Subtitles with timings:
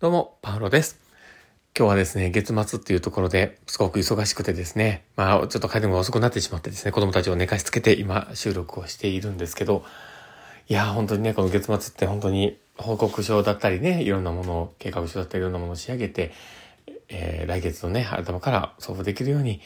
[0.00, 0.98] どうも、パウロです。
[1.76, 9.84] 今日はですね、月末っていうところで、すごく忙しくてですね、まあ、ちょっと帰るのが遅くなってしまってですね、子供たちを寝かしつけて今、収録をしているんですけど、
[10.70, 16.32] いや、本当にね、この月末って本当に報告書だったりね、いろんなものを、計画書だったりいろんなものを仕上げて、
[17.10, 19.60] えー、来月のね、頭から送付できるように、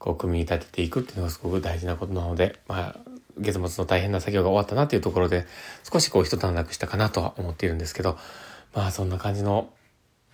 [0.00, 2.96] こう、組み立てていくっていうのがすごく大事なことなので、まあ、
[3.38, 5.46] 月末の大変な作業が終わったなっていうところで、
[5.88, 8.18] 少しこう一段落したかなとは思っているんですけど、
[8.74, 9.70] まあそんな感じの、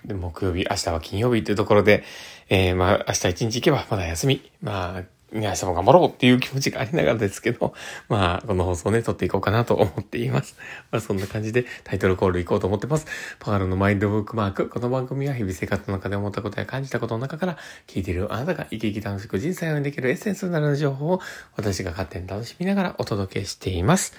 [0.05, 2.05] 木曜日、明日は金曜日っていうところで、
[2.49, 4.51] えー、まあ明日一日行けばまだ休み。
[4.63, 5.03] まあ、
[5.33, 7.75] 明日も頑張ろうっていう気持ちがありながらですけど、
[8.09, 10.57] まあ、この放送ね、撮っていこうかなと思っています。
[10.93, 13.07] まあ、そんな感じでタイトルコール行こうと思ってます。
[13.41, 14.69] パワールのマインドブックマーク。
[14.69, 21.21] この番組は日々生活の中で思ったことや感じたことの中から、聞いているあなたが生き生き楽しく人生をできるエッセンスになる情報を
[21.57, 24.15] 私が勝手に楽しみながらお届けしています。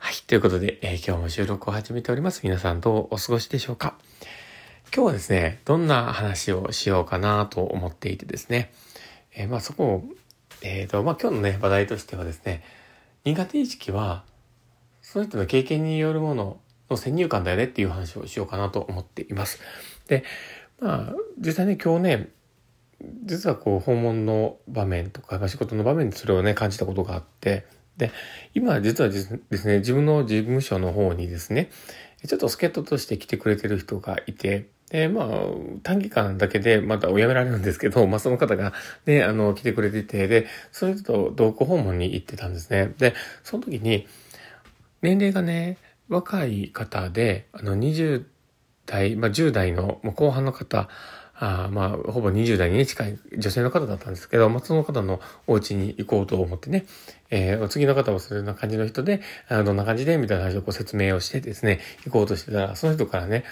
[0.00, 0.14] はい。
[0.28, 2.42] ということで、えー、今日も収録を始めております。
[2.44, 3.98] 皆さんどうお過ごしでしょうか？
[4.94, 8.72] 今日はですね、どんな話をしようかなと思っていてですね、
[9.34, 10.04] えー、まあそこを、
[10.62, 12.62] えっ、ー、と、まあ今日のね、話題としてはですね、
[13.24, 14.24] 苦手意識は、
[15.02, 19.58] その人の経験によるものの先入観だよねっていう話をしようかなと思っています。
[20.06, 20.22] で、
[20.80, 22.28] まあ、実際ね、今日ね、
[23.24, 27.66] 実はこう訪問の場面とか、仕事の場面でそれをね、感じたことがあって、
[27.98, 28.12] で、
[28.54, 31.70] 今実はですね、自分の事務所の方にですね、
[32.26, 35.28] ちょっと助っ人として来てくれてる人がいて、で、まあ、
[35.82, 38.72] 短期間だけでまたお辞められるんですけど、まあその方が
[39.04, 42.94] ね、あの、来てくれてて、で、その人と同行訪問に行ってたんですね。
[42.96, 44.06] で、その時に、
[45.02, 45.76] 年齢がね、
[46.08, 48.24] 若い方で、あの、20
[48.86, 50.88] 代、まあ10代の後半の方、
[51.40, 56.84] あまあ、ほぼ20代に、近い女性の方だったんですけど、まあ、その方のお家に行こうと思ってね、
[57.30, 63.44] えー、次の方もそういうような感じの人で、あどんな感じでみたいな話をこう説明をしてですね、行こうとしてたら、その人からね、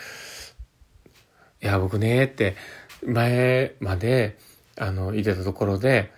[1.62, 2.56] いや、僕ね、って、
[3.04, 4.36] 前まで、
[4.76, 6.12] あの、いてたところで、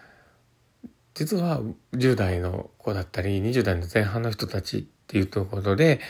[1.14, 1.60] 実は
[1.92, 6.00] 10代の子だったり、20代の前半の人たちっていうところで、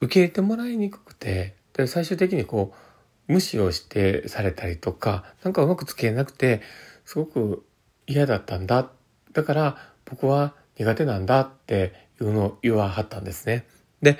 [0.00, 2.85] 受け入れてもらいにくくて、で、最終的にこう、
[3.28, 6.62] 無視をしてされたりとか、なんかうまく付き合えなくて、
[7.04, 7.64] すごく
[8.06, 8.90] 嫌だったんだ。
[9.32, 13.66] だから僕は苦手なんだっていうのを言わはったんですね。
[14.02, 14.18] で、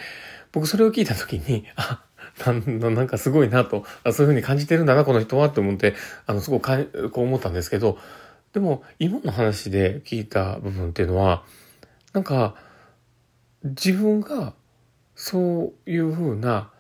[0.53, 2.03] 僕それを聞いた時に、あ、
[2.45, 5.95] なんのなんかすごいなと、そういうふうに感じてるんだな、この人はって思って、
[6.27, 6.79] あの、すごくか
[7.13, 7.99] こう思ったんですけど、
[8.53, 11.45] でも今の話で聞いた部分っていうのは、
[12.13, 12.55] なんか
[13.63, 14.55] 自分が
[15.15, 16.71] そういうふうな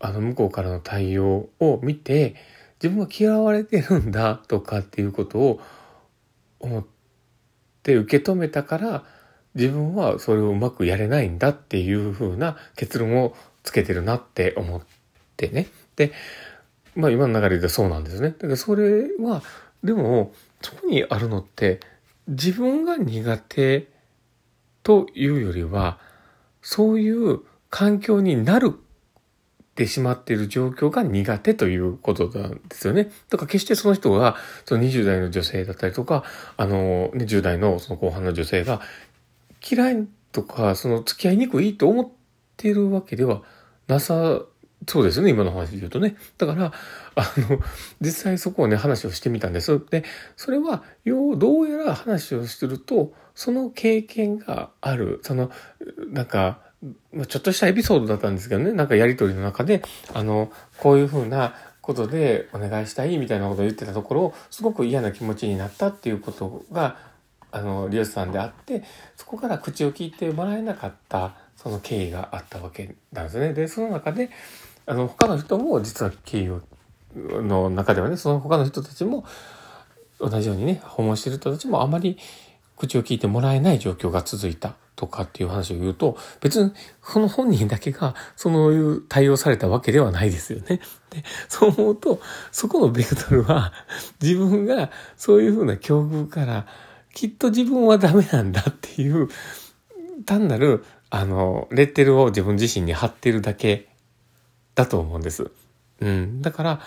[0.00, 2.36] あの向こうからの対応を見て
[2.82, 5.60] 自分は嫌われてるんだとかっていうことを
[6.60, 6.86] 思っ
[7.82, 9.04] て受け止めたから
[9.54, 14.82] 自分はそれをうまくやれないんだっていうふうな結論をつけてるなって思っ
[15.36, 15.66] てね。
[15.96, 16.12] で、
[16.94, 18.30] まあ今の流れでそうなんですね。
[18.30, 19.42] だからそれは、
[19.82, 20.32] でも
[20.62, 21.80] そこにあるのって
[22.28, 23.88] 自分が苦手
[24.82, 25.98] というよりは
[26.62, 28.78] そういう環境になる
[29.78, 33.12] てしまっている状況が苦手ということなんですよね。
[33.30, 34.34] だから決してその人が、
[34.64, 36.24] その20代の女性だったりとか、
[36.56, 38.80] あの、ね、10代のその後半の女性が
[39.70, 42.08] 嫌いとか、その付き合いにくいと思っ
[42.56, 43.42] てるわけでは
[43.86, 44.42] なさ
[44.88, 46.16] そうですね、今の話で言うとね。
[46.38, 46.72] だから、
[47.14, 47.60] あの、
[48.00, 49.80] 実際そこをね、話をしてみたんです。
[49.90, 50.04] で、
[50.36, 55.50] それは、よう、どうやら話をすると、その経験がある、その、
[56.08, 56.67] なんか、
[57.12, 59.82] まちょっとしたエピソードだったんですけどね、なんかやりとりの中で、
[60.14, 66.96] あの、こういうふうなことでお願いしたいみたいなことを言ってたところを、すごく嫌な気持ちになったっていうことが、
[67.50, 68.84] あの、リオスさんであって、
[69.16, 73.52] そこから口を聞いてもらえなかった、その経緯があったわけなんですね。
[73.54, 74.30] で、その中で、
[74.86, 76.62] あの、他の人も実は経緯を、
[77.16, 79.24] の中ではね、その他の人たちも、
[80.20, 82.18] 同じようにね、訪問してる人たちもあまり
[82.76, 84.74] 口を聞いてもらえない状況が続いた。
[84.98, 86.72] とかっていう話を言うと、別に
[87.04, 90.80] その本人だけがそういう対応されたわけではないですよね。
[91.10, 93.72] で、そう思うと、そこのベクトルは
[94.20, 96.66] 自分がそういうふうな境遇から
[97.14, 99.28] きっと自分はダメなんだっていう、
[100.26, 103.88] 単なる、あの、レッテルを自分自身に貼ってるだけ
[104.74, 105.52] だと思うんです。
[106.00, 106.42] うん。
[106.42, 106.80] だから、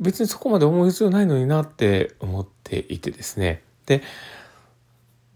[0.00, 3.62] 別にそこまで思う必要ないのになって思っていてですね。
[3.84, 4.02] で、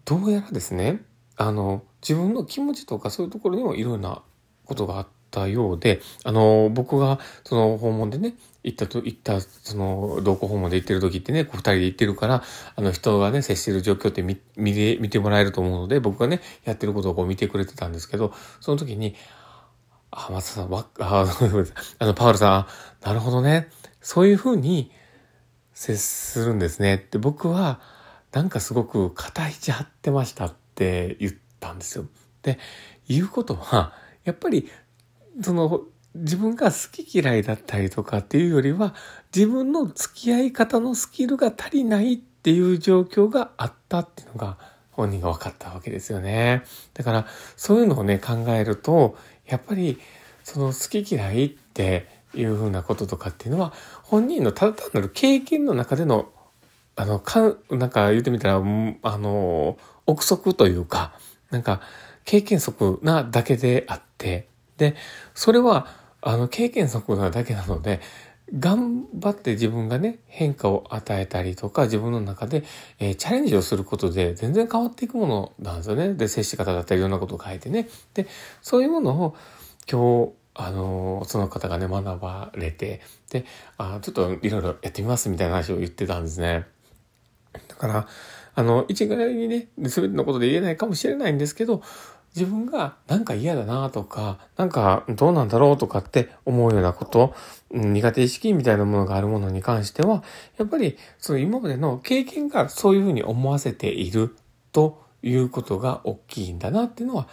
[0.07, 1.03] どうやらですね、
[1.47, 4.23] あの、自分の気持ちとかそういうところにもいろんな
[4.65, 8.35] ことがあったようで、あの、僕がその訪問でね、
[8.65, 12.43] 行ったと、行った、その、同行訪問で行ってる時ってね、こう二人で行ってるから、
[12.77, 19.17] あの人がね、接してる状況って見、見て、見てもらえると思うので、僕がね、やってることをこう見てくれてたんですけど、その時に、
[20.11, 21.27] あ、松田さん、わ、あ、
[21.99, 22.69] あの、パウルさ
[23.03, 23.69] ん、なるほどね。
[24.01, 24.93] そういうふうに
[25.73, 26.97] 接するんですね。
[26.97, 27.81] って僕は、
[28.33, 32.07] なんかすごく肩位置張ってましたっって言ったんですよ。
[32.43, 32.59] で、
[33.09, 33.93] 言うことは、
[34.25, 34.69] やっぱり、
[35.41, 35.83] その、
[36.15, 38.95] 自分が好き嫌いだったりとかっていうよりは、
[39.35, 44.59] 自分の付き合い方のスキルが足りないっていう状況があったっていうのが、
[44.91, 46.65] 本人が分かったわけですよね。
[46.95, 47.27] だから、
[47.57, 49.17] そういうのをね、考えると、
[49.47, 49.99] やっぱり、
[50.45, 53.73] その好き嫌いっていうふうなこととかっていうのは、
[54.03, 56.31] 本人のただ単なる経験の中での、
[56.95, 61.13] あの、かんなんか言ってみたら、あの、憶測というか、
[61.51, 61.81] なんか、
[62.25, 64.95] 経験則なだけであって、で、
[65.35, 65.87] それは、
[66.21, 68.01] あの、経験則なだけなので、
[68.59, 72.65] 頑張って自分がね、変化を与えたりとか、自分の中で、
[72.99, 76.13] えー、チャレンジをすることで全然変わっていくものなんですよね。
[76.15, 77.89] で、接し方だったりいろんなことを変えてね。
[78.13, 78.27] で、
[78.61, 79.37] そういうものを
[79.91, 83.01] 今日、あのー、その方がね、学ばれて、
[83.31, 83.47] で、
[83.79, 86.67] あちょっといろいろやってみますみたいな話を言ってたんですね。
[87.69, 88.07] だから、
[88.55, 91.83] あの、一概にね、全てのことで言えないかもしれないんですけど、
[92.35, 97.35] 自分がなんか嫌だなとか、なんかどうなんだろうとかって思うようなこと、
[97.71, 100.23] 苦手意識みたいなものがあるものに関しては、
[100.57, 104.35] やっぱりその今までの経験がそういうふうに思わせている
[104.73, 107.29] ということが大きいんだなっていうのは、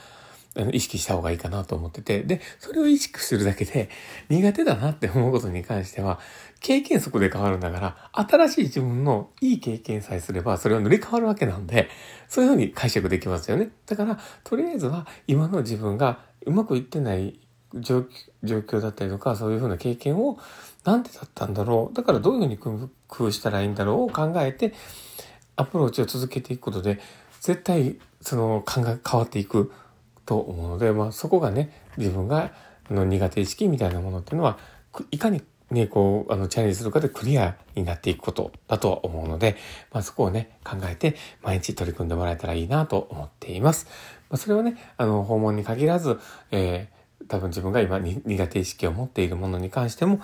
[0.72, 3.90] 意識した方がいいかなと思ってて、で、それを意識するだけで
[4.30, 6.20] 苦手だなって思うことに関しては、
[6.60, 11.90] 経験則で変わるんだから、新しい自分のいい経験さえすれば、それは塗り替わるわけなんで、
[12.28, 13.70] そういうふうに解釈できますよね。
[13.86, 17.40] だから、とりあえずは今の自分がうまくいってない
[17.76, 18.06] 状
[18.44, 20.38] 況だったりとか、そういうふうな経験を、
[20.84, 21.96] なんでだったんだろう。
[21.96, 24.74] だからどういうふうに工夫したらいいんだろうを考えて、
[25.56, 27.00] アプローチを続けていくことで、
[27.42, 29.72] 絶対その考え変わっていく
[30.30, 32.52] と思うので、まあそこがね、自分が
[32.92, 34.60] の苦手意識みたいなものっていうのは、
[35.10, 35.42] いかに
[35.72, 39.58] ね、こう、あの、チャレンジするかでクリアになっていくことだとは思うので、
[39.92, 43.88] まあそこをね、考えて毎日取り組んでもらえたらいいなと思っています。
[44.30, 46.20] まあそれはね、あの、訪問に限らず、
[46.52, 50.22] えー、多分自分が今苦手意識を持っているものに関しても、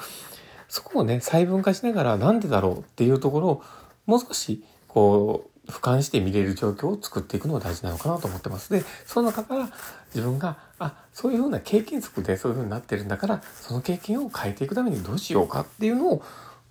[0.68, 3.64] そこをね、細分化しながらなんでだろうっていうところを、
[4.06, 8.72] もう少し、こう、俯瞰して見れる状況を作っていくのが大事なのかなと思ってます。
[8.72, 9.70] で、その中から
[10.14, 16.24] 自分が、あ、そういうような経験則でそういうふうになってるんだから、その経験を変えていくためにどうしようかっていうのを、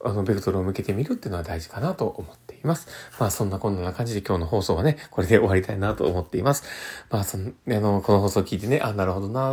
[0.04, 2.88] あの、ベクトルを向けてみるっていうのは大事かなと思っています。
[3.18, 6.64] まあ、そんなこんな感じで今日の放送はね、これで終わりたいなと思っています。
[7.10, 9.52] まあ、その、あの、この放送を聞いてね、あ、なるほどな、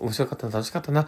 [0.00, 1.06] 面白かったな、楽しかったな、っ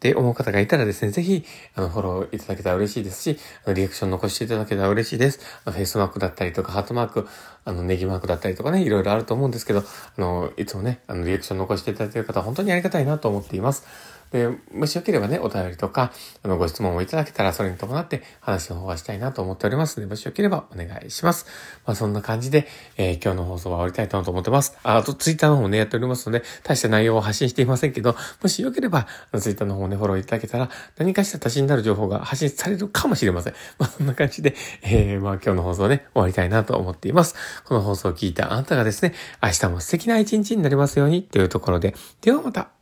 [0.00, 1.44] て思う方がいたらですね、ぜひ、
[1.74, 5.40] あの、フォローいただけたら嬉しいですし、あのリアクション残していただけたら嬉しいです。
[5.64, 7.26] フェイスマークだったりとか、ハートマーク、
[7.64, 9.84] あの、ネギマークだったりとかね、いろいろあると思うんですけど、あ
[10.20, 13.84] の、いつもね、あの、リアクション残していただいている方は本当にありがたいなと思っています。
[14.30, 21.46] で、もしよければね、お便りとか、あの、ご質問をいただけたら、それに伴って話の方はしたいなと思っておりますので、もしよければお願いします。
[21.86, 22.66] まあ、そんな感じで、
[22.96, 24.76] えー、今日の放送は終わりたいと思ってます。
[24.82, 33.54] あ、あと、ツイッターの方もね、やっておりますので、大した内容を発信していませんけど、もしよければ、あのツイッターの方もね、フォローいただけたら、何かしら足しになる情報が発信されるかもしれません。
[33.78, 37.34] まあ、そんな感じで、えー、まあ、今日の放送ね、終わりたいなと思っています。
[37.64, 42.77] この放送を聞いたあなたがですね、明日も素敵な一日になりますように、というところで、ではまた。